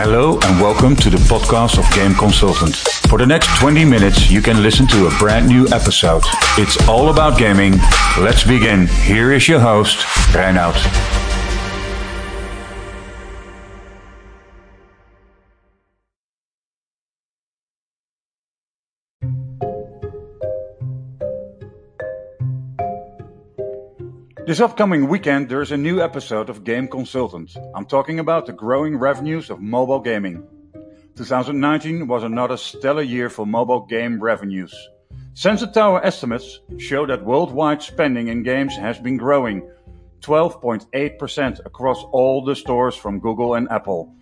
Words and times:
Hello 0.00 0.38
and 0.44 0.60
welcome 0.60 0.94
to 0.94 1.10
the 1.10 1.16
podcast 1.16 1.76
of 1.76 1.92
Game 1.92 2.14
Consultant. 2.14 2.76
For 3.08 3.18
the 3.18 3.26
next 3.26 3.48
20 3.58 3.84
minutes, 3.84 4.30
you 4.30 4.40
can 4.40 4.62
listen 4.62 4.86
to 4.86 5.08
a 5.08 5.18
brand 5.18 5.48
new 5.48 5.66
episode. 5.72 6.22
It's 6.56 6.76
all 6.88 7.10
about 7.10 7.36
gaming. 7.36 7.74
Let's 8.16 8.44
begin. 8.44 8.86
Here 8.86 9.32
is 9.32 9.48
your 9.48 9.58
host, 9.58 9.98
Reinout. 10.30 11.27
This 24.48 24.60
upcoming 24.60 25.08
weekend, 25.08 25.50
there's 25.50 25.72
a 25.72 25.76
new 25.76 26.00
episode 26.00 26.48
of 26.48 26.64
Game 26.64 26.88
Consultant. 26.88 27.54
I'm 27.74 27.84
talking 27.84 28.18
about 28.18 28.46
the 28.46 28.54
growing 28.54 28.96
revenues 28.96 29.50
of 29.50 29.60
mobile 29.60 30.00
gaming. 30.00 30.42
2019 31.16 32.06
was 32.06 32.22
another 32.22 32.56
stellar 32.56 33.02
year 33.02 33.28
for 33.28 33.44
mobile 33.44 33.84
game 33.84 34.18
revenues. 34.18 34.74
Sensor 35.34 35.66
Tower 35.66 36.02
estimates 36.02 36.60
show 36.78 37.04
that 37.04 37.26
worldwide 37.26 37.82
spending 37.82 38.28
in 38.28 38.42
games 38.42 38.74
has 38.74 38.98
been 38.98 39.18
growing 39.18 39.70
12.8% 40.22 41.66
across 41.66 42.02
all 42.04 42.42
the 42.42 42.56
stores 42.56 42.96
from 42.96 43.20
Google 43.20 43.52
and 43.52 43.70
Apple. 43.70 44.14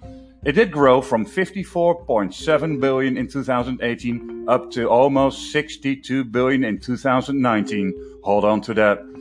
It 0.44 0.56
did 0.56 0.72
grow 0.72 1.02
from 1.02 1.24
54.7 1.24 2.80
billion 2.80 3.16
in 3.16 3.28
2018 3.28 4.48
up 4.48 4.72
to 4.72 4.88
almost 4.88 5.52
62 5.52 6.24
billion 6.24 6.64
in 6.64 6.80
2019. 6.80 7.94
Hold 8.24 8.44
on 8.44 8.60
to 8.62 8.74
that. 8.74 9.15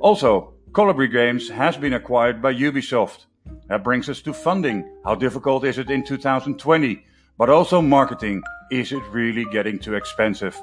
Also, 0.00 0.54
Kolibri 0.70 1.10
Games 1.10 1.48
has 1.48 1.76
been 1.76 1.94
acquired 1.94 2.40
by 2.40 2.54
Ubisoft. 2.54 3.26
That 3.66 3.82
brings 3.82 4.08
us 4.08 4.22
to 4.22 4.32
funding. 4.32 4.88
How 5.04 5.16
difficult 5.16 5.64
is 5.64 5.78
it 5.78 5.90
in 5.90 6.04
2020? 6.04 7.04
But 7.36 7.50
also 7.50 7.82
marketing. 7.82 8.42
Is 8.70 8.92
it 8.92 9.02
really 9.10 9.44
getting 9.46 9.78
too 9.78 9.94
expensive? 9.94 10.56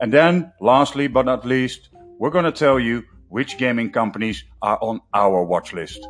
And 0.00 0.12
then, 0.12 0.52
lastly 0.60 1.06
but 1.06 1.24
not 1.24 1.46
least, 1.46 1.88
we're 2.18 2.30
going 2.30 2.44
to 2.44 2.52
tell 2.52 2.78
you 2.78 3.02
which 3.28 3.56
gaming 3.56 3.90
companies 3.90 4.44
are 4.60 4.78
on 4.82 5.00
our 5.14 5.42
watch 5.42 5.72
list. 5.72 6.06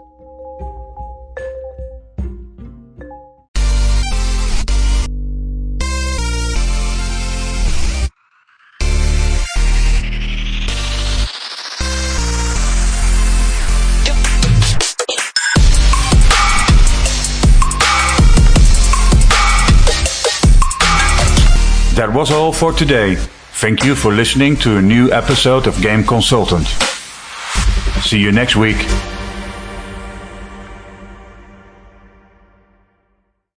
That 22.02 22.12
was 22.12 22.32
all 22.32 22.52
for 22.52 22.72
today. 22.72 23.14
Thank 23.14 23.84
you 23.84 23.94
for 23.94 24.10
listening 24.12 24.56
to 24.56 24.76
a 24.76 24.82
new 24.82 25.12
episode 25.12 25.68
of 25.68 25.80
Game 25.80 26.02
Consultant. 26.02 26.66
See 28.02 28.18
you 28.18 28.32
next 28.32 28.56
week. 28.56 28.78